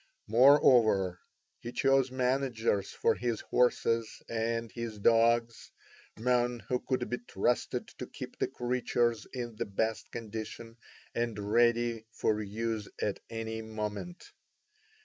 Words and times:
Moreover, 0.27 1.19
he 1.59 1.71
chose 1.71 2.09
managers 2.09 2.89
for 2.89 3.13
his 3.13 3.41
horses 3.41 4.23
and 4.27 4.71
his 4.71 4.97
dogs, 4.97 5.69
men 6.17 6.57
who 6.69 6.79
could 6.79 7.07
be 7.07 7.19
trusted 7.19 7.87
to 7.99 8.07
keep 8.07 8.39
the 8.39 8.47
creatures 8.47 9.27
in 9.31 9.57
the 9.57 9.65
best 9.65 10.09
condition 10.11 10.77
and 11.13 11.37
ready 11.37 12.07
for 12.13 12.41
use 12.41 12.87
at 12.99 13.19
any 13.29 13.61
moment. 13.61 14.31